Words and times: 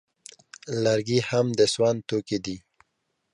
لرګي 0.83 1.19
هم 1.29 1.45
د 1.57 1.59
سون 1.73 1.95
توکي 2.09 2.37
دي 2.45 2.57